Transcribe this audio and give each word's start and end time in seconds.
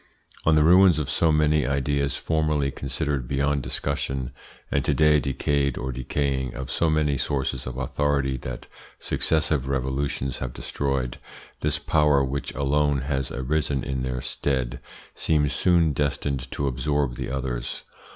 On 0.45 0.55
the 0.55 0.63
ruins 0.63 0.97
of 0.97 1.11
so 1.11 1.31
many 1.31 1.67
ideas 1.67 2.17
formerly 2.17 2.71
considered 2.71 3.27
beyond 3.27 3.61
discussion, 3.61 4.31
and 4.71 4.83
to 4.83 4.95
day 4.95 5.19
decayed 5.19 5.77
or 5.77 5.91
decaying, 5.91 6.55
of 6.55 6.71
so 6.71 6.89
many 6.89 7.19
sources 7.19 7.67
of 7.67 7.77
authority 7.77 8.35
that 8.37 8.65
successive 8.97 9.67
revolutions 9.67 10.39
have 10.39 10.53
destroyed, 10.53 11.19
this 11.59 11.77
power, 11.77 12.23
which 12.23 12.51
alone 12.55 13.01
has 13.01 13.29
arisen 13.31 13.83
in 13.83 14.01
their 14.01 14.21
stead, 14.21 14.79
seems 15.13 15.53
soon 15.53 15.93
destined 15.93 16.49
to 16.49 16.65
absorb 16.65 17.15
the 17.15 17.29
others. 17.29 17.83